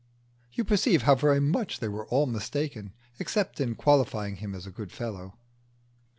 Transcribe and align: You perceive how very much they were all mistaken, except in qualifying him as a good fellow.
You 0.53 0.63
perceive 0.65 1.03
how 1.03 1.13
very 1.13 1.39
much 1.39 1.79
they 1.79 1.87
were 1.87 2.07
all 2.07 2.25
mistaken, 2.25 2.91
except 3.19 3.61
in 3.61 3.75
qualifying 3.75 4.37
him 4.37 4.55
as 4.55 4.65
a 4.65 4.71
good 4.71 4.91
fellow. 4.91 5.37